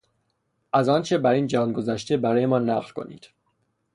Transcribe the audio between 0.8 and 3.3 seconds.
آنچه بر این جهان گذشته برای ما نقل کنید!